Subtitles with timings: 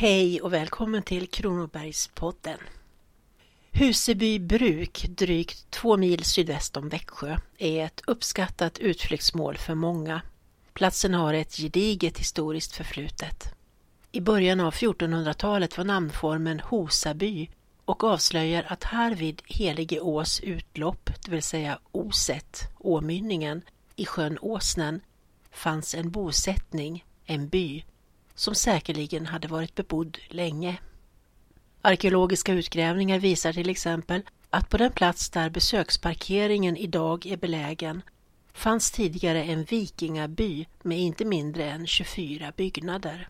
[0.00, 2.58] Hej och välkommen till Kronobergspodden.
[3.70, 10.22] Huseby bruk, drygt två mil sydväst om Växjö, är ett uppskattat utflyktsmål för många.
[10.72, 13.54] Platsen har ett gediget historiskt förflutet.
[14.12, 17.50] I början av 1400-talet var namnformen Hosaby
[17.84, 23.62] och avslöjar att här vid Helige Ås utlopp, det vill säga Oset, åmynningen,
[23.96, 25.00] i sjön Åsnen,
[25.50, 27.84] fanns en bosättning, en by,
[28.40, 30.78] som säkerligen hade varit bebodd länge.
[31.82, 38.02] Arkeologiska utgrävningar visar till exempel att på den plats där besöksparkeringen idag är belägen
[38.52, 43.28] fanns tidigare en vikingaby med inte mindre än 24 byggnader.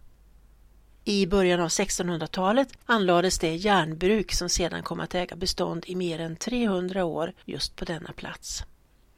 [1.04, 6.20] I början av 1600-talet anlades det järnbruk som sedan kom att äga bestånd i mer
[6.20, 8.64] än 300 år just på denna plats.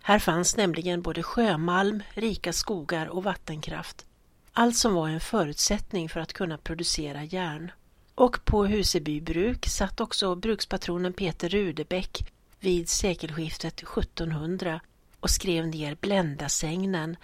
[0.02, 4.06] Här fanns nämligen både sjömalm, rika skogar och vattenkraft.
[4.54, 7.70] Allt som var en förutsättning för att kunna producera järn.
[8.14, 14.80] Och på Huseby bruk satt också brukspatronen Peter Rudebäck vid sekelskiftet 1700
[15.20, 17.16] och skrev ner Bländasägnen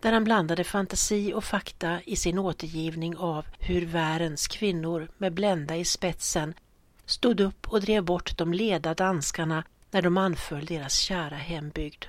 [0.00, 5.76] där han blandade fantasi och fakta i sin återgivning av hur världens kvinnor med Blända
[5.76, 6.54] i spetsen
[7.04, 12.04] stod upp och drev bort de leda danskarna när de anföll deras kära hembygd.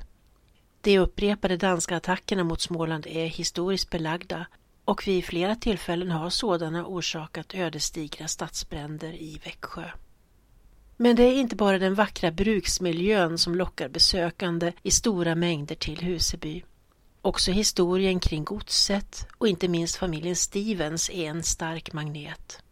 [0.81, 4.45] De upprepade danska attackerna mot Småland är historiskt belagda
[4.85, 9.89] och vid flera tillfällen har sådana orsakat ödesdigra stadsbränder i Växjö.
[10.97, 16.01] Men det är inte bara den vackra bruksmiljön som lockar besökande i stora mängder till
[16.01, 16.63] Huseby.
[17.21, 22.63] Också historien kring godset och inte minst familjen Stevens är en stark magnet.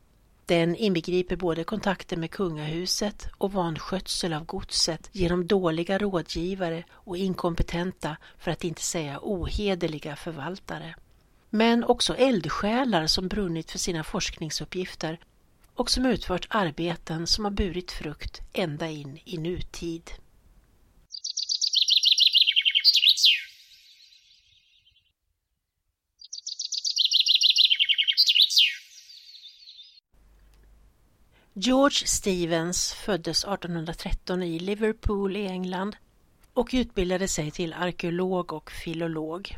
[0.46, 8.18] Den inbegriper både kontakter med kungahuset och vanskötsel av godset genom dåliga rådgivare och inkompetenta,
[8.38, 10.96] för att inte säga ohederliga förvaltare.
[11.54, 15.20] Men också eldsjälar som brunnit för sina forskningsuppgifter
[15.76, 20.12] och som utfört arbeten som har burit frukt ända in i nutid.
[31.54, 35.96] George Stevens föddes 1813 i Liverpool i England
[36.54, 39.58] och utbildade sig till arkeolog och filolog.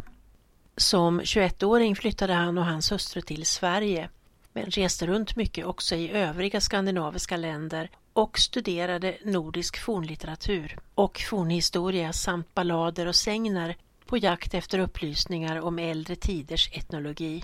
[0.78, 4.10] Som 21-åring flyttade han och hans hustru till Sverige
[4.54, 12.14] men reste runt mycket också i övriga skandinaviska länder och studerade nordisk fornlitteratur och fornhistoria
[12.14, 13.76] samt ballader och sägner
[14.06, 17.44] på jakt efter upplysningar om äldre tiders etnologi.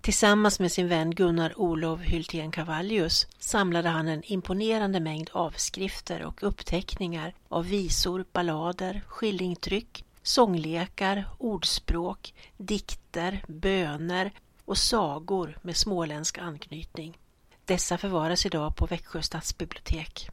[0.00, 6.42] Tillsammans med sin vän Gunnar Olof Hyltén Cavallius samlade han en imponerande mängd avskrifter och
[6.42, 14.32] uppteckningar av visor, ballader, skillingtryck, sånglekar, ordspråk, dikter, böner
[14.64, 17.18] och sagor med småländsk anknytning.
[17.64, 20.30] Dessa förvaras idag på Växjö stadsbibliotek.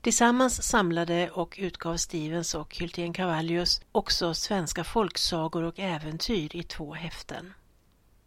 [0.00, 6.94] Tillsammans samlade och utgav Stevens och Hyltén Cavallius också svenska folksagor och äventyr i två
[6.94, 7.52] häften.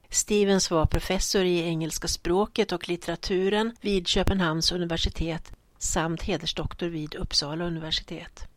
[0.09, 7.65] Stevens var professor i engelska språket och litteraturen vid Köpenhamns universitet samt hedersdoktor vid Uppsala
[7.65, 8.47] universitet.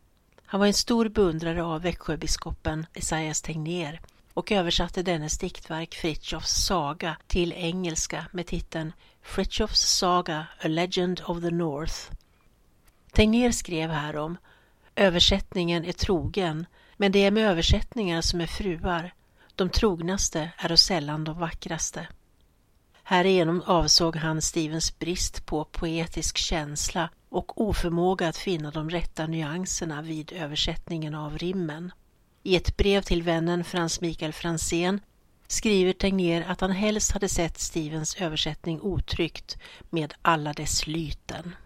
[0.51, 4.01] Han var en stor beundrare av Växjöbiskopen Esaias Tegnér
[4.35, 8.93] och översatte dennes diktverk Fritjofs saga till engelska med titeln
[9.23, 11.95] Fritjofs saga A Legend of the North.
[13.13, 14.37] Tegnér skrev härom
[14.97, 16.67] Översättningen är trogen,
[16.97, 19.15] men det är med översättningar som är fruar.
[19.55, 22.07] De trognaste är och sällan de vackraste.
[23.11, 30.03] Härigenom avsåg han Stevens brist på poetisk känsla och oförmåga att finna de rätta nyanserna
[30.03, 31.93] vid översättningen av rimmen.
[32.43, 35.01] I ett brev till vännen Frans Mikael Fransén
[35.47, 39.59] skriver Tegnér att han helst hade sett Stevens översättning otryckt
[39.91, 41.57] med alla dess lyten.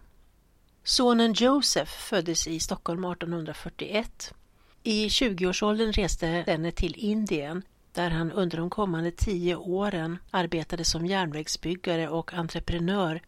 [0.85, 4.35] Sonen Joseph föddes i Stockholm 1841.
[4.83, 7.63] I 20-årsåldern reste denne till Indien
[7.93, 13.21] där han under de kommande tio åren arbetade som järnvägsbyggare och entreprenör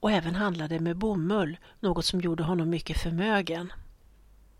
[0.00, 3.72] och även handlade med bomull, något som gjorde honom mycket förmögen.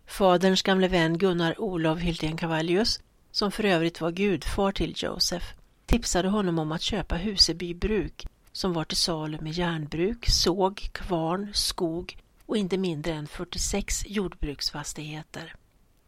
[0.05, 2.99] Faderns gamle vän Gunnar Olof Hyltén Cavallius,
[3.31, 5.53] som för övrigt var gudfar till Josef,
[5.85, 11.51] tipsade honom om att köpa Huseby bruk som var till salu med järnbruk, såg, kvarn,
[11.53, 15.55] skog och inte mindre än 46 jordbruksfastigheter.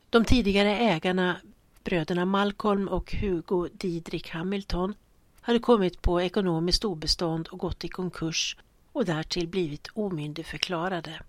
[0.09, 1.37] De tidigare ägarna
[1.83, 4.95] Bröderna Malcolm och Hugo Didrik Hamilton
[5.41, 8.57] hade kommit på ekonomiskt obestånd och gått i konkurs
[8.91, 11.21] och därtill blivit omyndigförklarade.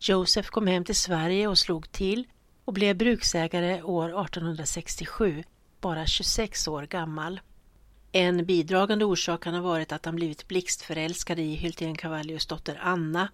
[0.00, 2.24] Joseph kom hem till Sverige och slog till
[2.64, 5.44] och blev bruksägare år 1867,
[5.80, 7.40] bara 26 år gammal.
[8.12, 13.28] En bidragande orsak kan ha varit att han blivit blixtförälskad i Hyltén-Cavallius dotter Anna,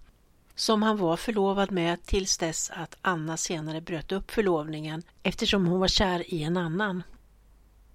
[0.54, 5.81] som han var förlovad med tills dess att Anna senare bröt upp förlovningen eftersom hon
[5.81, 7.02] var kär i en annan.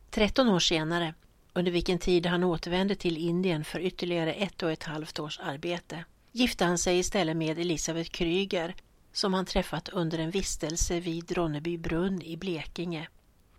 [0.10, 1.14] 13 år senare,
[1.54, 6.06] under vilken tid han återvände till Indien för ytterligare ett och ett halvt års arbete,
[6.32, 8.76] gifte han sig istället med Elisabeth Kryger
[9.12, 13.08] som han träffat under en vistelse vid Ronneby brunn i Blekinge.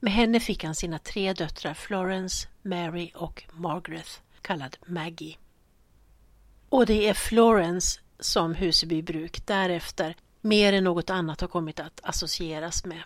[0.00, 5.36] Med henne fick han sina tre döttrar Florence, Mary och Margaret, kallad Maggie.
[6.68, 12.00] Och det är Florence som Huseby bruk därefter mer än något annat har kommit att
[12.02, 13.02] associeras med.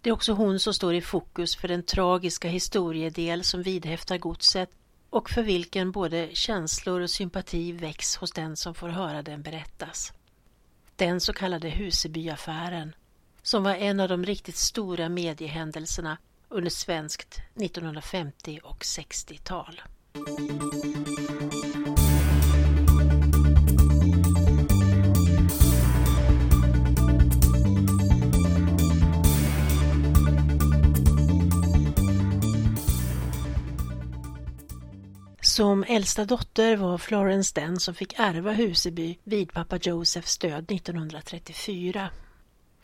[0.00, 4.70] Det är också hon som står i fokus för den tragiska historiedel som vidhäftar godset
[5.10, 10.12] och för vilken både känslor och sympati väcks hos den som får höra den berättas.
[10.96, 12.94] Den så kallade Husebyaffären,
[13.42, 19.80] som var en av de riktigt stora mediehändelserna under svenskt 1950 och 60-tal.
[35.56, 42.10] Som äldsta dotter var Florence den som fick ärva Huseby vid pappa Josephs död 1934.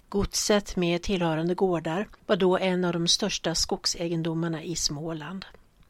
[0.09, 5.45] Godset med tillhörande gårdar var då en av de största skogsegendomarna i Småland.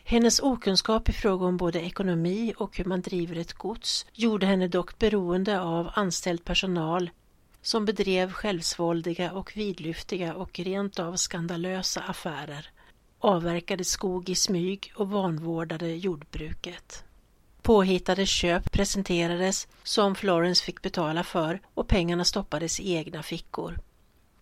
[0.05, 4.69] Hennes okunskap i fråga om både ekonomi och hur man driver ett gods gjorde henne
[4.69, 7.11] dock beroende av anställd personal
[7.61, 12.71] som bedrev självsvåldiga och vidlyftiga och rent av skandalösa affärer
[13.25, 17.05] avverkade skog i smyg och vanvårdade jordbruket.
[17.63, 23.79] Påhittade köp presenterades som Florence fick betala för och pengarna stoppades i egna fickor.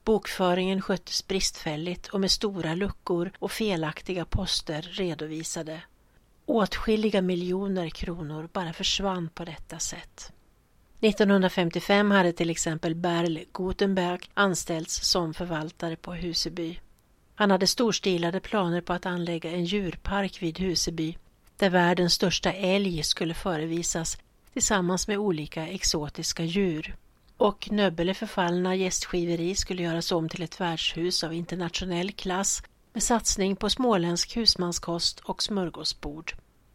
[0.04, 5.82] Bokföringen sköttes bristfälligt och med stora luckor och felaktiga poster redovisade.
[6.46, 10.32] Åtskilliga miljoner kronor bara försvann på detta sätt.
[11.00, 16.80] 1955 hade till exempel Berl Gutenberg anställts som förvaltare på Huseby.
[17.40, 21.16] Han hade storstilade planer på att anlägga en djurpark vid Huseby
[21.56, 24.18] där världens största älg skulle förevisas
[24.52, 26.96] tillsammans med olika exotiska djur.
[27.36, 33.56] Och Nöbbele förfallna gästskiveri skulle göras om till ett värdshus av internationell klass med satsning
[33.56, 36.34] på småländsk husmanskost och smörgåsbord.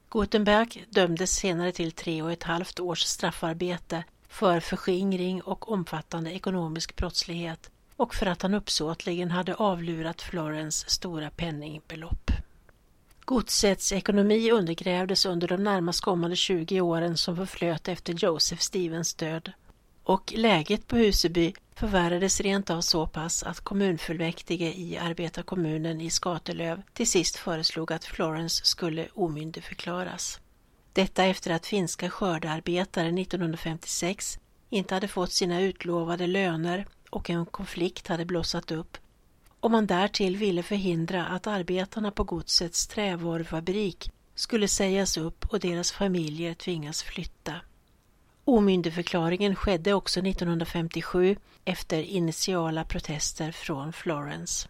[0.09, 6.95] Gutenberg dömdes senare till tre och ett halvt års straffarbete för förskingring och omfattande ekonomisk
[6.95, 12.31] brottslighet och för att han uppsåtligen hade avlurat Florens stora penningbelopp.
[13.25, 19.51] Godsets ekonomi undergrävdes under de närmast kommande 20 åren som förflöt efter Joseph Stevens död
[20.03, 26.81] och läget på Huseby förvärrades rent av så pass att kommunfullmäktige i arbetarkommunen i Skatelöv
[26.93, 30.39] till sist föreslog att Florence skulle omyndigförklaras.
[30.93, 34.39] Detta efter att finska skördearbetare 1956
[34.69, 38.97] inte hade fått sina utlovade löner och en konflikt hade blossat upp
[39.65, 45.91] och man därtill ville förhindra att arbetarna på godsets trävarufabrik skulle sägas upp och deras
[45.91, 47.53] familjer tvingas flytta.
[48.43, 51.35] Omyndigförklaringen skedde också 1957
[51.65, 54.67] efter initiala protester från Florence.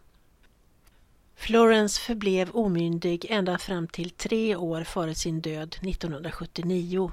[1.36, 7.12] Florence förblev omyndig ända fram till tre år före sin död 1979.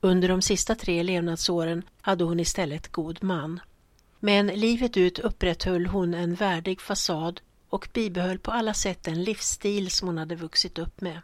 [0.00, 3.60] Under de sista tre levnadsåren hade hon istället god man.
[4.24, 9.90] Men livet ut upprätthöll hon en värdig fasad och bibehöll på alla sätt den livsstil
[9.90, 11.20] som hon hade vuxit upp med.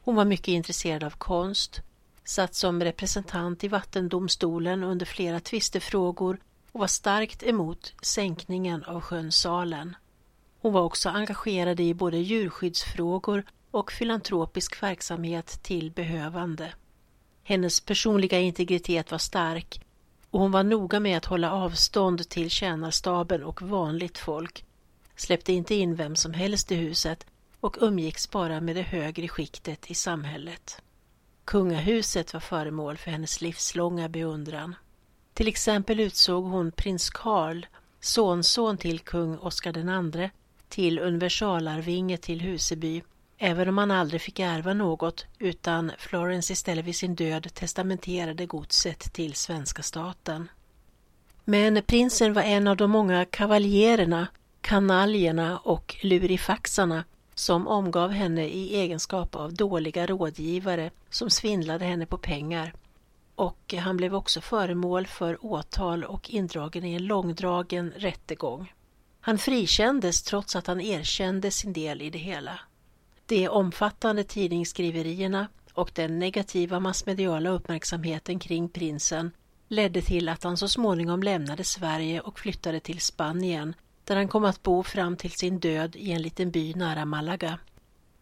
[0.00, 1.82] Hon var mycket intresserad av konst,
[2.24, 6.38] satt som representant i vattendomstolen under flera tvistefrågor
[6.72, 9.96] och var starkt emot sänkningen av sjön Salen.
[10.60, 16.72] Hon var också engagerad i både djurskyddsfrågor och filantropisk verksamhet till behövande.
[17.42, 19.83] Hennes personliga integritet var stark
[20.34, 24.64] och hon var noga med att hålla avstånd till tjänarstaben och vanligt folk,
[25.16, 27.26] släppte inte in vem som helst i huset
[27.60, 30.82] och umgicks bara med det högre skiktet i samhället.
[31.44, 34.74] Kungahuset var föremål för hennes livslånga beundran.
[35.34, 37.66] Till exempel utsåg hon prins Karl,
[38.00, 40.30] sonson till kung Oscar II,
[40.68, 43.02] till universalarvinge till Huseby
[43.38, 49.12] även om han aldrig fick ärva något utan Florence istället vid sin död testamenterade godset
[49.12, 50.48] till svenska staten.
[51.44, 54.28] Men prinsen var en av de många kavaljererna,
[54.60, 62.18] kanaljerna och lurifaxarna som omgav henne i egenskap av dåliga rådgivare som svindlade henne på
[62.18, 62.74] pengar.
[63.34, 68.72] Och han blev också föremål för åtal och indragen i en långdragen rättegång.
[69.20, 72.60] Han frikändes trots att han erkände sin del i det hela.
[73.26, 79.30] De omfattande tidningsskriverierna och den negativa massmediala uppmärksamheten kring prinsen
[79.68, 84.44] ledde till att han så småningom lämnade Sverige och flyttade till Spanien där han kom
[84.44, 87.58] att bo fram till sin död i en liten by nära Malaga.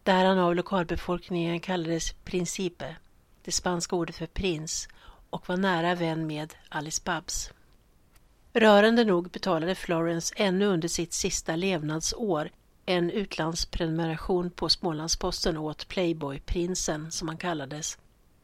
[0.03, 2.95] Där han av lokalbefolkningen kallades Principe,
[3.43, 4.87] det spanska ordet för prins,
[5.29, 7.51] och var nära vän med Alice Babs.
[8.53, 12.49] Rörande nog betalade Florence ännu under sitt sista levnadsår
[12.85, 17.97] en utlandsprenumeration på Smålandsposten åt Playboy-prinsen, som han kallades,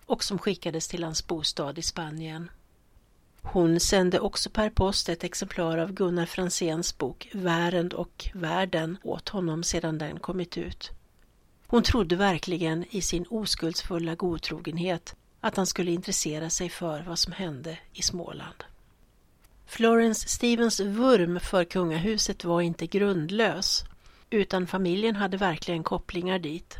[0.05, 2.49] och som skickades till hans bostad i Spanien.
[3.41, 9.29] Hon sände också per post ett exemplar av Gunnar Franzéns bok Värend och världen åt
[9.29, 10.91] honom sedan den kommit ut.
[11.67, 17.33] Hon trodde verkligen i sin oskuldsfulla godtrogenhet att han skulle intressera sig för vad som
[17.33, 18.63] hände i Småland.
[19.65, 23.83] Florence Stevens vurm för kungahuset var inte grundlös
[24.29, 26.77] utan familjen hade verkligen kopplingar dit.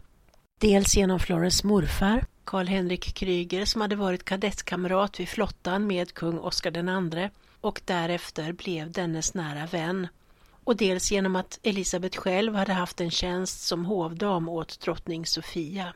[0.60, 6.78] Dels genom Florence morfar, Karl-Henrik Kryger som hade varit kadettkamrat vid flottan med kung Oscar
[6.78, 7.30] II
[7.62, 10.08] och därefter blev dennes nära vän.
[10.64, 15.94] Och dels genom att Elisabet själv hade haft en tjänst som hovdam åt drottning Sofia.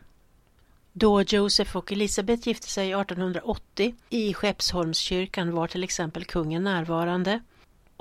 [0.94, 7.42] Då Josef och Elisabet gifte sig 1880 i Skeppsholmskyrkan var till exempel kungen närvarande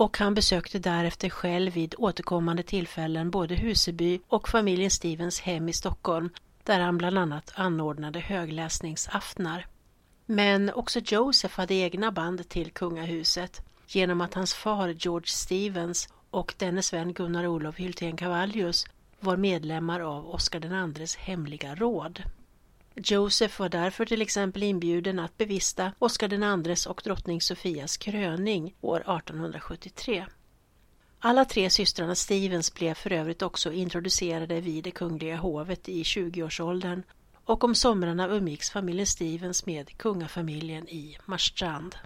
[0.02, 5.72] och han besökte därefter själv vid återkommande tillfällen både Huseby och familjen Stevens hem i
[5.72, 6.30] Stockholm
[6.64, 9.66] där han bland annat anordnade högläsningsaftnar.
[10.26, 16.54] Men också Joseph hade egna band till kungahuset genom att hans far George Stevens och
[16.58, 18.84] dennes vän Gunnar Olof Hyltén Cavallius
[19.20, 22.22] var medlemmar av Oscar IIs hemliga råd.
[22.94, 26.32] Joseph var därför till exempel inbjuden att bevista Oscar
[26.68, 30.26] IIs och drottning Sofias kröning år 1873.
[31.18, 37.02] Alla tre systrarna Stevens blev för övrigt också introducerade vid det kungliga hovet i 20-årsåldern
[37.44, 41.96] och om somrarna umgicks familjen Stevens med kungafamiljen i Marstrand.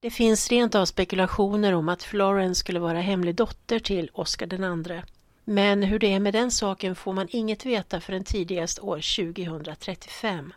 [0.00, 5.02] Det finns rent av spekulationer om att Florence skulle vara hemlig dotter till Oscar II.
[5.44, 10.52] Men hur det är med den saken får man inget veta förrän tidigast år 2035.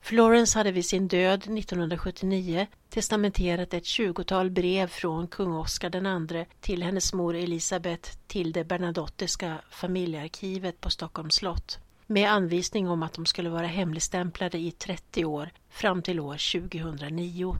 [0.00, 6.82] Florence hade vid sin död 1979 testamenterat ett tjugotal brev från kung Oscar II till
[6.82, 13.26] hennes mor Elisabeth till det bernadotteska familjearkivet på Stockholms slott med anvisning om att de
[13.26, 17.56] skulle vara hemligstämplade i 30 år fram till år 2009.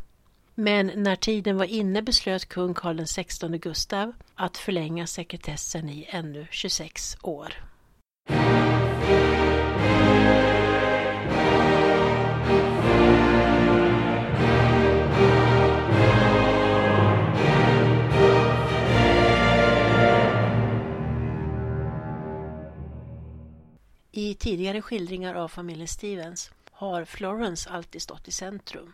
[0.58, 6.46] Men när tiden var inne beslöt kung Carl XVI Gustav att förlänga sekretessen i ännu
[6.50, 7.54] 26 år.
[24.12, 28.92] I tidigare skildringar av familjen Stevens har Florence alltid stått i centrum.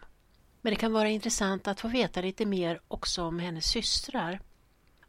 [0.63, 4.41] Men det kan vara intressant att få veta lite mer också om hennes systrar.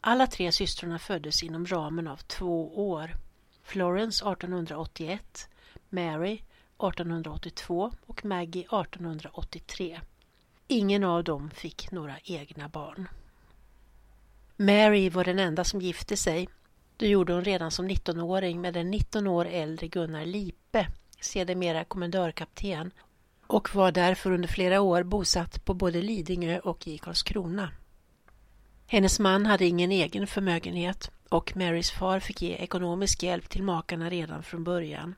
[0.01, 3.15] Alla tre systrarna föddes inom ramen av två år.
[3.63, 5.49] Florence 1881,
[5.89, 9.99] Mary 1882 och Maggie 1883.
[10.67, 13.07] Ingen av dem fick några egna barn.
[14.55, 16.49] Mary var den enda som gifte sig.
[16.97, 20.87] Det gjorde hon redan som 19-åring med den 19 år äldre Gunnar Lipe,
[21.21, 22.91] sedermera kommendörkapten
[23.47, 27.71] och var därför under flera år bosatt på både Lidingö och i Karlskrona.
[28.87, 34.09] Hennes man hade ingen egen förmögenhet och Marys far fick ge ekonomisk hjälp till makarna
[34.09, 35.15] redan från början.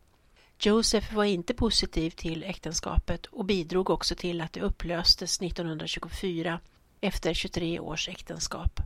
[0.60, 6.60] Joseph var inte positiv till äktenskapet och bidrog också till att det upplöstes 1924
[7.01, 8.79] efter 23 års äktenskap.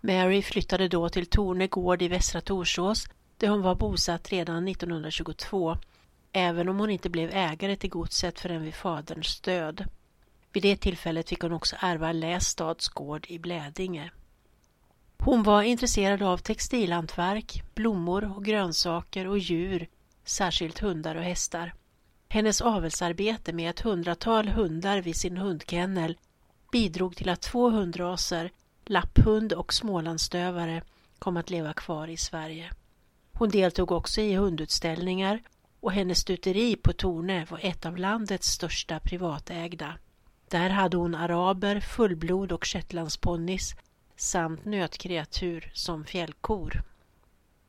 [0.00, 3.06] Mary flyttade då till Torne gård i Västra Torsås
[3.36, 5.76] där hon var bosatt redan 1922
[6.32, 9.84] även om hon inte blev ägare till godset förrän vid faderns död.
[10.52, 14.10] Vid det tillfället fick hon också ärva Lästads gård i Blädinge.
[15.18, 19.88] Hon var intresserad av textilhantverk, blommor och grönsaker och djur,
[20.24, 21.74] särskilt hundar och hästar.
[22.28, 26.18] Hennes avelsarbete med ett hundratal hundar vid sin hundkennel
[26.72, 28.50] bidrog till att två hundraser,
[28.84, 30.82] lapphund och smålandsdövare,
[31.18, 32.70] kom att leva kvar i Sverige.
[33.32, 35.40] Hon deltog också i hundutställningar
[35.82, 39.94] och hennes stuteri på Torne var ett av landets största privatägda.
[40.48, 43.74] Där hade hon araber, fullblod och shetlandsponnis
[44.16, 46.82] samt nötkreatur som fjällkor.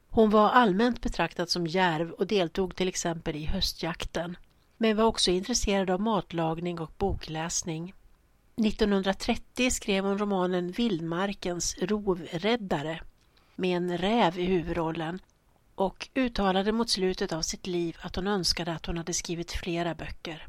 [0.10, 4.38] Hon var allmänt betraktad som järv och deltog till exempel i höstjakten,
[4.78, 7.94] men var också intresserad av matlagning och bokläsning.
[8.56, 13.02] 1930 skrev hon romanen Vildmarkens rovräddare
[13.56, 15.20] med en räv i huvudrollen
[15.76, 19.96] och uttalade mot slutet av sitt liv att hon önskade att hon hade skrivit flera
[19.96, 20.48] böcker.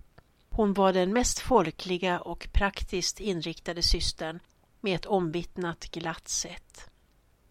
[0.50, 4.40] Hon var den mest folkliga och praktiskt inriktade systern
[4.80, 6.90] med ett omvittnat glatt sätt.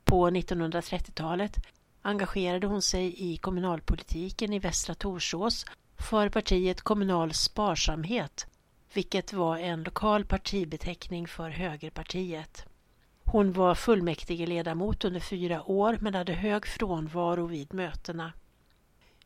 [0.03, 1.57] På 1930-talet
[2.01, 5.65] engagerade hon sig i kommunalpolitiken i Västra Torsås
[5.97, 8.47] för partiet Kommunal sparsamhet,
[8.93, 12.65] vilket var en lokal partibeteckning för högerpartiet.
[13.25, 18.33] Hon var fullmäktigeledamot under fyra år men hade hög frånvaro vid mötena.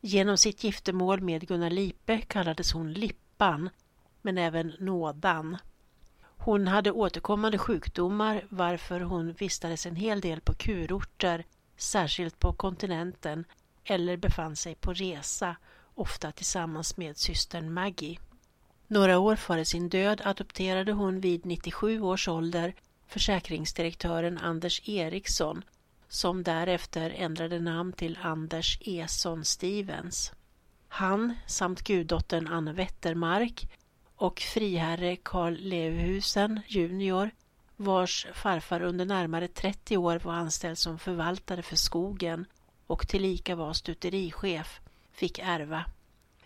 [0.00, 3.70] Genom sitt giftermål med Gunnar Lipe kallades hon Lippan,
[4.22, 5.56] men även Nådan.
[6.22, 11.44] Hon hade återkommande sjukdomar varför hon vistades en hel del på kurorter,
[11.76, 13.44] särskilt på kontinenten,
[13.84, 15.56] eller befann sig på resa,
[15.94, 18.18] ofta tillsammans med systern Maggie.
[18.86, 22.74] Några år före sin död adopterade hon vid 97 års ålder
[23.08, 25.64] försäkringsdirektören Anders Eriksson
[26.08, 30.32] som därefter ändrade namn till Anders Eson Stevens.
[30.88, 33.68] Han samt guddottern Anna Wettermark
[34.16, 37.30] och friherre Karl Leuhusen junior
[37.76, 42.46] vars farfar under närmare 30 år var anställd som förvaltare för skogen
[42.86, 44.80] och tillika var stuterichef,
[45.12, 45.84] fick ärva.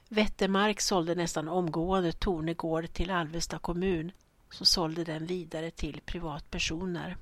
[0.09, 4.13] Wettermark sålde nästan omgående Tornegård till Alvesta kommun
[4.53, 7.17] som sålde den vidare till privatpersoner.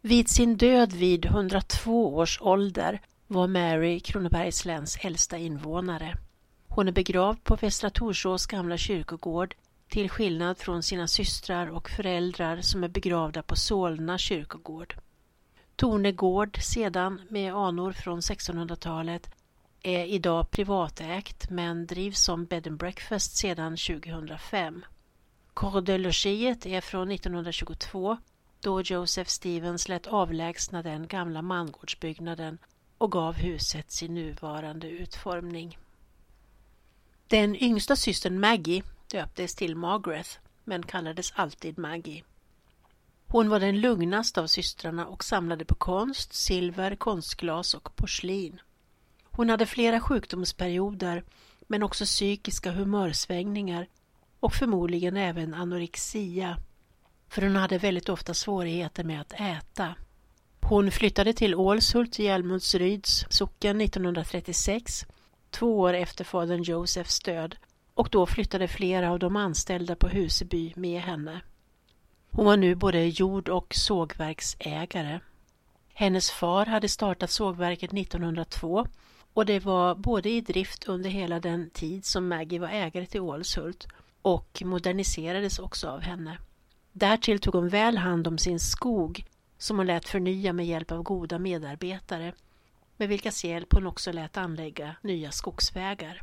[0.00, 6.16] Vid sin död vid 102 års ålder var Mary Kronobergs läns äldsta invånare.
[6.68, 9.54] Hon är begravd på Västra Torsås gamla kyrkogård
[9.88, 14.96] till skillnad från sina systrar och föräldrar som är begravda på Solna kyrkogård.
[15.76, 19.30] Tornegård sedan med anor från 1600-talet
[19.82, 24.84] är idag privatägt men drivs som bed and breakfast sedan 2005.
[25.56, 28.16] Cordelogiet är från 1922
[28.60, 32.58] då Joseph Stevens lät avlägsna den gamla mangårdsbyggnaden
[32.98, 35.78] och gav huset sin nuvarande utformning.
[37.28, 42.24] Den yngsta systern Maggie döptes till Margaret men kallades alltid Maggie.
[43.26, 48.60] Hon var den lugnaste av systrarna och samlade på konst, silver, konstglas och porslin.
[49.24, 51.24] Hon hade flera sjukdomsperioder
[51.66, 53.86] men också psykiska humörsvängningar
[54.40, 56.58] och förmodligen även anorexia
[57.28, 59.94] för hon hade väldigt ofta svårigheter med att äta.
[60.60, 65.06] Hon flyttade till Ålshult i Älmhultsryds socken 1936,
[65.50, 67.56] två år efter fadern Josefs död
[67.94, 71.40] och då flyttade flera av de anställda på Huseby med henne.
[72.30, 75.20] Hon var nu både jord och sågverksägare.
[75.94, 78.86] Hennes far hade startat sågverket 1902
[79.34, 83.20] och det var både i drift under hela den tid som Maggie var ägare till
[83.20, 83.86] Ålshult
[84.26, 86.38] och moderniserades också av henne.
[86.92, 89.24] Därtill tog hon väl hand om sin skog
[89.58, 92.32] som hon lät förnya med hjälp av goda medarbetare
[92.96, 96.22] med vilkas hjälp hon också lät anlägga nya skogsvägar.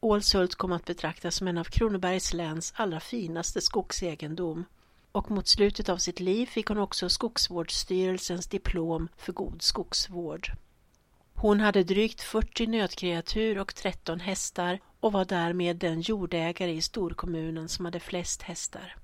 [0.00, 4.64] Ålshult kom att betraktas som en av Kronobergs läns allra finaste skogsegendom
[5.12, 10.52] och mot slutet av sitt liv fick hon också Skogsvårdsstyrelsens diplom för god skogsvård.
[11.34, 17.68] Hon hade drygt 40 nötkreatur och 13 hästar och var därmed den jordägare i storkommunen
[17.68, 18.96] som hade flest hästar.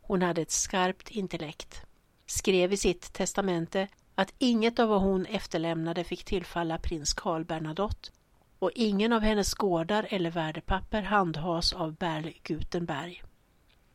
[0.00, 1.86] Hon hade ett skarpt intellekt,
[2.26, 8.10] skrev i sitt testamente att inget av vad hon efterlämnade fick tillfalla prins Carl Bernadotte
[8.58, 13.22] och ingen av hennes gårdar eller värdepapper handhas av Berl Gutenberg.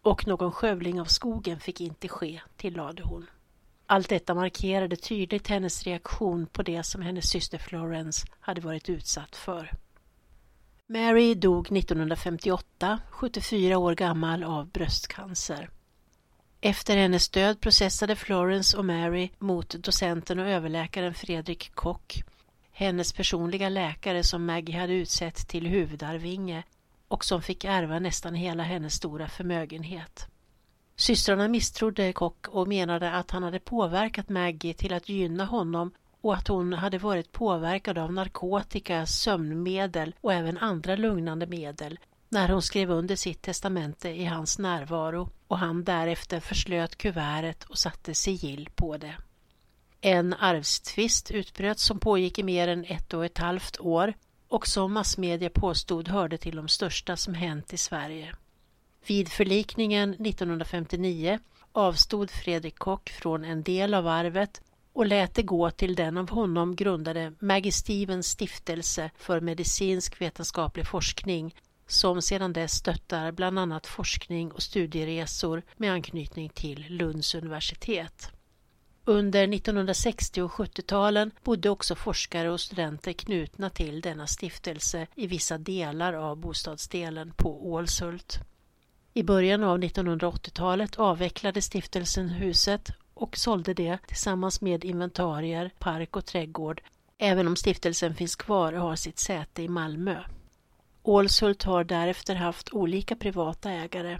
[0.02, 3.30] Och någon skövling av skogen fick inte ske, tillade hon.
[3.86, 9.36] Allt detta markerade tydligt hennes reaktion på det som hennes syster Florence hade varit utsatt
[9.36, 9.72] för.
[10.88, 15.70] Mary dog 1958, 74 år gammal, av bröstcancer.
[16.62, 22.24] Efter hennes död processade Florence och Mary mot docenten och överläkaren Fredrik Kock,
[22.72, 26.64] hennes personliga läkare som Maggie hade utsett till huvudarvinge
[27.08, 30.28] och som fick ärva nästan hela hennes stora förmögenhet.
[30.96, 35.92] Systrarna misstrodde Kock och menade att han hade påverkat Maggie till att gynna honom
[36.24, 42.50] och att hon hade varit påverkad av narkotika, sömnmedel och även andra lugnande medel när
[42.50, 48.14] hon skrev under sitt testamente i hans närvaro och han därefter förslöt kuvertet och satte
[48.14, 49.16] sigill på det.
[50.02, 54.14] En arvstvist utbröt som pågick i mer än ett och ett halvt år
[54.48, 58.36] och som massmedia påstod hörde till de största som hänt i Sverige.
[59.08, 61.40] Vid förlikningen 1959
[61.72, 64.62] avstod Fredrik Kock från en del av arvet
[64.94, 70.88] och lät det gå till den av honom grundade Maggie Stevens stiftelse för medicinsk vetenskaplig
[70.88, 71.56] forskning
[71.88, 78.32] som sedan dess stöttar bland annat forskning och studieresor med anknytning till Lunds universitet.
[79.06, 85.58] Under 1960 och 70-talen bodde också forskare och studenter knutna till denna stiftelse i vissa
[85.58, 88.40] delar av bostadsdelen på Ålshult.
[89.14, 96.26] I början av 1980-talet avvecklade stiftelsen huset och sålde det tillsammans med inventarier, park och
[96.26, 96.82] trädgård
[97.24, 100.24] även om stiftelsen finns kvar och har sitt säte i Malmö.
[101.04, 104.20] Ålshult har därefter haft olika privata ägare.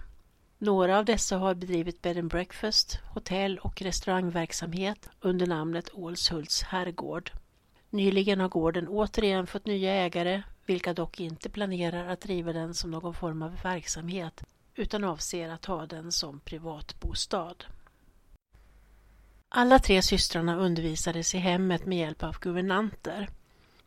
[0.58, 7.30] Några av dessa har bedrivit bed and breakfast, hotell och restaurangverksamhet under namnet Ålshults herrgård.
[7.90, 12.90] Nyligen har gården återigen fått nya ägare, vilka dock inte planerar att driva den som
[12.90, 17.54] någon form av verksamhet utan avser att ha den som privatbostad.
[19.56, 23.28] Alla tre systrarna undervisades i hemmet med hjälp av guvernanter.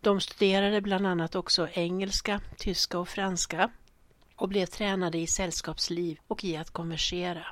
[0.02, 3.70] De studerade bland annat också engelska, tyska och franska
[4.36, 7.46] och blev tränade i sällskapsliv och i att konversera.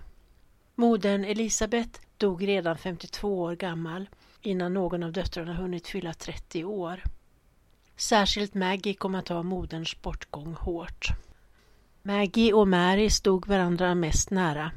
[0.75, 4.09] Modern Elisabeth dog redan 52 år gammal
[4.41, 7.03] innan någon av döttrarna hunnit fylla 30 år.
[7.95, 11.07] Särskilt Maggie kom att ta moderns bortgång hårt.
[12.01, 14.71] Maggie och Mary stod varandra mest nära.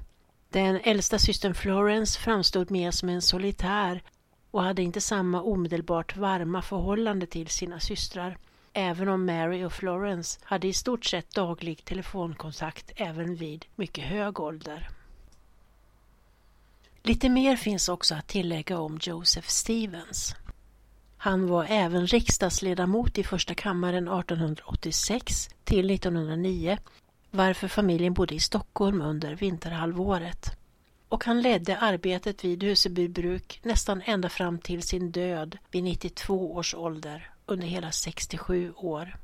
[0.50, 4.02] Den äldsta systern Florence framstod mer som en solitär
[4.50, 8.38] och hade inte samma omedelbart varma förhållande till sina systrar,
[8.72, 14.40] även om Mary och Florence hade i stort sett daglig telefonkontakt även vid mycket hög
[14.40, 14.88] ålder.
[17.02, 20.34] Lite mer finns också att tillägga om Joseph Stevens.
[21.16, 26.78] Han var även riksdagsledamot i första kammaren 1886 till 1909
[27.30, 30.58] varför familjen bodde i Stockholm under vinterhalvåret.
[31.08, 36.54] Och han ledde arbetet vid Huseby bruk nästan ända fram till sin död vid 92
[36.54, 39.16] års ålder under hela 67 år.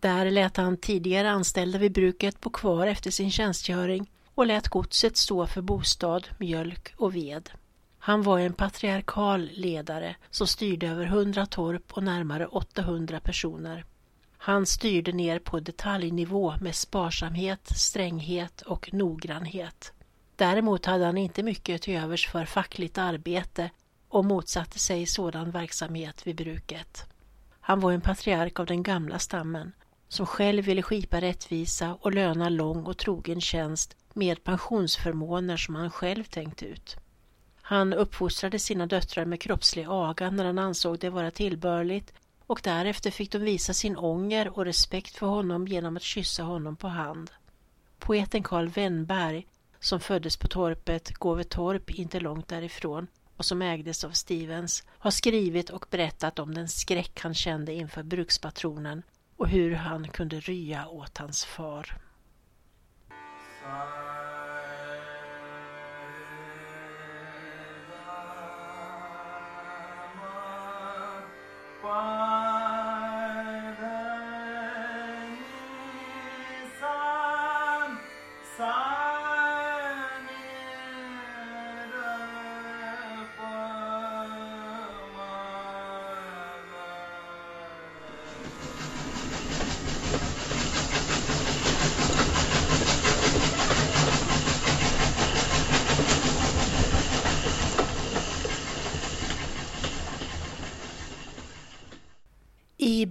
[0.00, 5.16] Där lät han tidigare anställda vid bruket bo kvar efter sin tjänstgöring och lät godset
[5.16, 7.50] stå för bostad, mjölk och ved.
[7.98, 13.84] Han var en patriarkal ledare som styrde över 100 torp och närmare 800 personer.
[14.46, 19.92] Han styrde ner på detaljnivå med sparsamhet, stränghet och noggrannhet.
[20.36, 23.70] Däremot hade han inte mycket till övers för fackligt arbete
[24.08, 27.06] och motsatte sig sådan verksamhet vid bruket.
[27.60, 29.72] Han var en patriark av den gamla stammen
[30.08, 35.90] som själv ville skipa rättvisa och löna lång och trogen tjänst med pensionsförmåner som han
[35.90, 36.96] själv tänkt ut.
[37.62, 42.12] Han uppfostrade sina döttrar med kroppslig aga när han ansåg det vara tillbörligt
[42.46, 46.76] och därefter fick de visa sin ånger och respekt för honom genom att kyssa honom
[46.76, 47.30] på hand.
[47.98, 49.46] Poeten Karl Wennberg,
[49.80, 53.06] som föddes på torpet Gåvetorp inte långt därifrån
[53.36, 58.02] och som ägdes av Stevens, har skrivit och berättat om den skräck han kände inför
[58.02, 59.02] brukspatronen
[59.36, 61.98] och hur han kunde rya åt hans far.
[71.86, 72.35] Bye.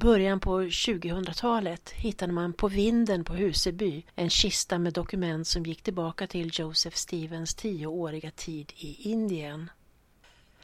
[0.06, 5.82] Början på 2000-talet hittade man på vinden på Huseby en kista med dokument som gick
[5.82, 9.70] tillbaka till Joseph Stevens tioåriga tid i Indien.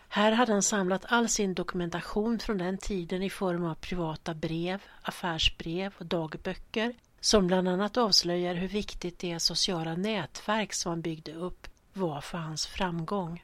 [0.07, 4.81] Här hade han samlat all sin dokumentation från den tiden i form av privata brev,
[5.01, 11.33] affärsbrev och dagböcker som bland annat avslöjar hur viktigt det sociala nätverk som han byggde
[11.33, 13.43] upp var för hans framgång.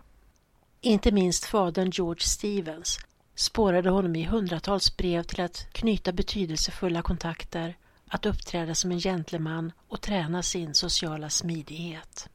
[0.81, 2.99] Inte minst fadern George Stevens
[3.37, 9.71] spårade honom i hundratals brev till att knyta betydelsefulla kontakter, att uppträda som en gentleman
[9.87, 12.29] och träna sin sociala smidighet.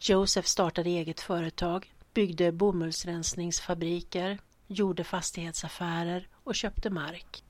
[0.00, 7.42] Joseph startade eget företag, byggde bomullsrensningsfabriker, gjorde fastighetsaffärer och köpte mark.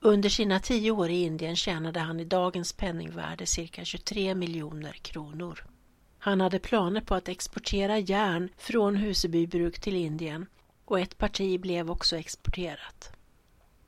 [0.00, 5.64] Under sina tio år i Indien tjänade han i dagens penningvärde cirka 23 miljoner kronor.
[6.18, 10.46] Han hade planer på att exportera järn från Huseby bruk till Indien
[10.90, 13.12] och ett parti blev också exporterat.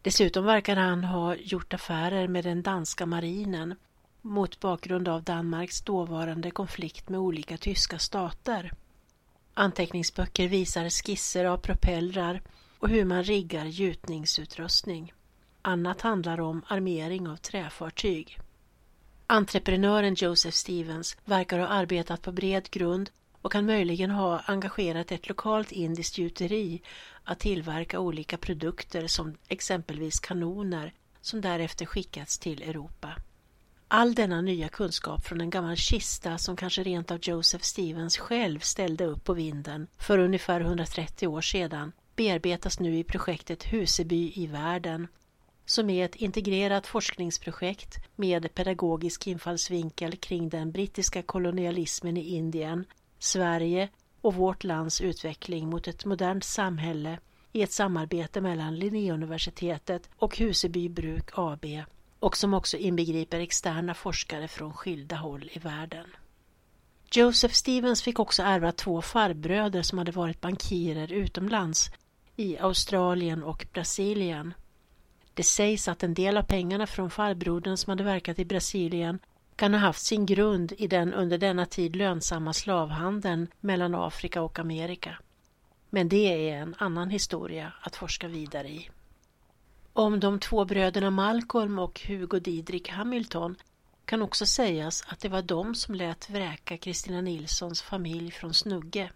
[0.03, 3.75] Dessutom verkar han ha gjort affärer med den danska marinen
[4.21, 8.73] mot bakgrund av Danmarks dåvarande konflikt med olika tyska stater.
[9.55, 12.43] Anteckningsböcker visar skisser av propellrar
[12.79, 15.13] och hur man riggar gjutningsutrustning.
[15.63, 18.39] Annat handlar om armering av träfartyg.
[19.27, 23.11] Entreprenören Joseph Stevens verkar ha arbetat på bred grund
[23.43, 26.83] och kan möjligen ha engagerat ett lokalt indiskt gjuteri
[27.25, 33.17] att tillverka olika produkter som exempelvis kanoner som därefter skickats till Europa.
[33.89, 38.59] All denna nya kunskap från en gammal kista som kanske rent av Joseph Stevens själv
[38.59, 44.47] ställde upp på vinden för ungefär 130 år sedan bearbetas nu i projektet Huseby i
[44.47, 45.09] världen
[45.67, 52.85] som är ett integrerat forskningsprojekt med pedagogisk infallsvinkel kring den brittiska kolonialismen i Indien,
[53.23, 53.89] Sverige
[54.21, 57.19] och vårt lands utveckling mot ett modernt samhälle
[57.53, 61.65] i ett samarbete mellan Linnéuniversitetet och Huseby Bruk AB
[62.19, 66.07] och som också inbegriper externa forskare från skilda håll i världen.
[67.13, 71.91] Joseph Stevens fick också ärva två farbröder som hade varit bankirer utomlands
[72.37, 74.55] i Australien och Brasilien.
[75.35, 79.19] Det sägs att en del av pengarna från farbrodern som hade verkat i Brasilien
[79.57, 84.59] kan ha haft sin grund i den under denna tid lönsamma slavhandeln mellan Afrika och
[84.59, 85.19] Amerika.
[85.91, 88.91] Men det är en annan historia att forska vidare i.
[89.93, 93.57] Om de två bröderna Malcolm och Hugo Didrik Hamilton
[94.05, 99.11] kan också sägas att det var de som lät vräka Kristina Nilssons familj från Snugge.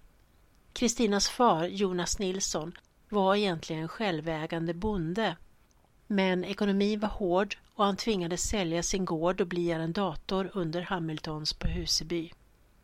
[0.72, 5.36] Kristinas far, Jonas Nilsson, var egentligen självägande bonde.
[6.06, 11.52] Men ekonomin var hård och han tvingades sälja sin gård och bli arrendator under Hamiltons
[11.52, 12.30] på Huseby.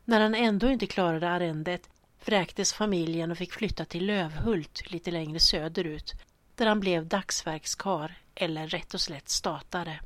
[0.04, 1.90] När han ändå inte klarade arrendet
[2.24, 6.14] vräktes familjen och fick flytta till Lövhult lite längre söderut
[6.56, 10.00] där han blev dagsverkskar eller rätt och slätt statare.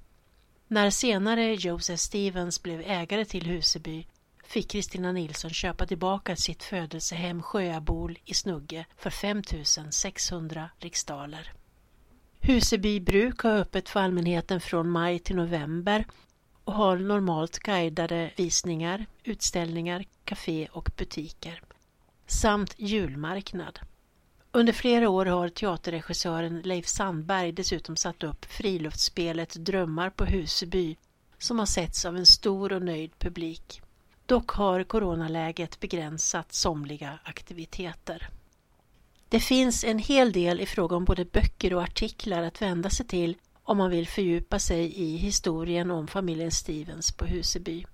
[0.69, 4.07] När senare Joseph Stevens blev ägare till Huseby
[4.45, 9.43] fick Kristina Nilsson köpa tillbaka sitt födelsehem Sjöabol i Snugge för 5
[9.91, 11.56] 600 riksdaler.
[12.47, 16.05] Huseby bruk har öppet för allmänheten från maj till november
[16.65, 21.63] och har normalt guidade visningar, utställningar, café och butiker
[22.27, 23.79] samt julmarknad.
[24.53, 30.97] Under flera år har teaterregissören Leif Sandberg dessutom satt upp friluftsspelet Drömmar på Huseby
[31.39, 33.83] som har setts av en stor och nöjd publik.
[34.27, 38.29] Dock har coronaläget begränsat somliga aktiviteter.
[39.29, 43.07] Det finns en hel del i fråga om både böcker och artiklar att vända sig
[43.07, 47.85] till om man vill fördjupa sig i historien om familjen Stevens på Huseby.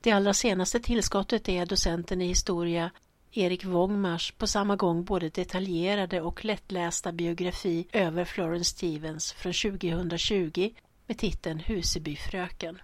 [0.00, 2.90] Det allra senaste tillskottet är docenten i historia
[3.32, 10.70] Erik Wångmars på samma gång både detaljerade och lättlästa biografi över Florence Stevens från 2020
[11.06, 12.78] med titeln Husebyfröken.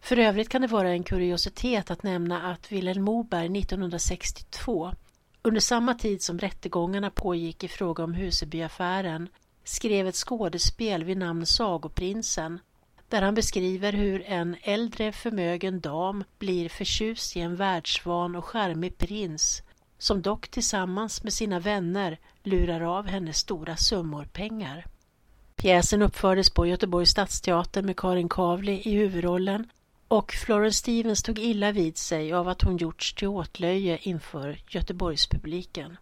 [0.00, 4.92] För övrigt kan det vara en kuriositet att nämna att Vilhelm Moberg 1962,
[5.46, 9.28] under samma tid som rättegångarna pågick i fråga om Husebyaffären,
[9.64, 12.60] skrev ett skådespel vid namn Sagoprinsen
[13.08, 18.98] där han beskriver hur en äldre förmögen dam blir förtjust i en världsvan och charmig
[18.98, 19.62] prins
[19.98, 24.86] som dock tillsammans med sina vänner lurar av henne stora summor pengar.
[25.56, 29.68] Pjäsen uppfördes på Göteborgs stadsteater med Karin Kavli i huvudrollen
[30.08, 35.96] och Florence Stevens tog illa vid sig av att hon gjorts till åtlöje inför Göteborgspubliken.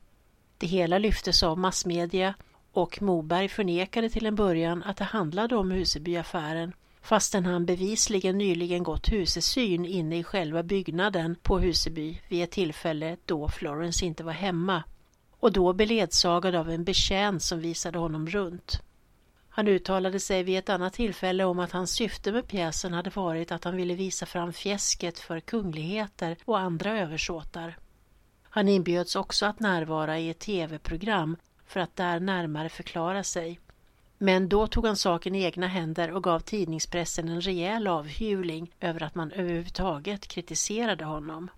[0.59, 2.35] Det hela lyftes av massmedia
[2.73, 8.83] och Moberg förnekade till en början att det handlade om Husebyaffären fastän han bevisligen nyligen
[8.83, 14.33] gått husesyn inne i själva byggnaden på Huseby vid ett tillfälle då Florence inte var
[14.33, 14.83] hemma
[15.41, 18.83] och då beledsagad av en betjänt som visade honom runt.
[19.55, 23.53] Han uttalade sig vid ett annat tillfälle om att hans syfte med pjäsen hade varit
[23.53, 27.77] att han ville visa fram fjäsket för kungligheter och andra översåtar.
[28.43, 31.37] Han inbjöds också att närvara i ett tv-program
[31.67, 33.61] för att där närmare förklara sig
[34.23, 39.03] men då tog han saken i egna händer och gav tidningspressen en rejäl avhyvling över
[39.03, 41.51] att man överhuvudtaget kritiserade honom.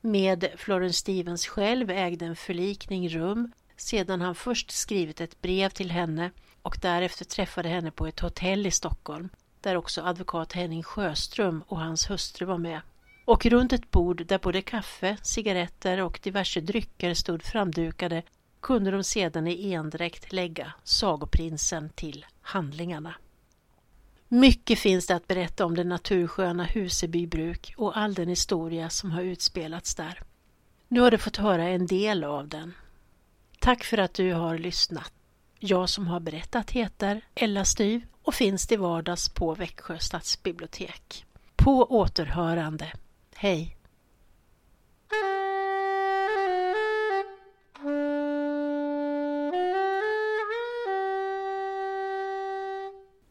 [0.00, 5.90] Med Florence Stevens själv ägde en förlikning rum sedan han först skrivit ett brev till
[5.90, 6.30] henne
[6.68, 9.28] och därefter träffade henne på ett hotell i Stockholm
[9.60, 12.80] där också advokat Henning Sjöström och hans hustru var med.
[13.24, 18.22] Och runt ett bord där både kaffe, cigaretter och diverse drycker stod framdukade
[18.60, 23.14] kunde de sedan i endräkt lägga sagoprinsen till handlingarna.
[24.28, 29.10] Mycket finns det att berätta om det natursköna Huseby bruk och all den historia som
[29.10, 30.22] har utspelats där.
[30.88, 32.74] Nu har du fått höra en del av den.
[33.58, 35.12] Tack för att du har lyssnat.
[35.60, 41.24] Jag som har berättat heter Ella Styv och finns till vardags på Växjö stadsbibliotek.
[41.56, 42.92] På återhörande.
[43.34, 43.76] Hej!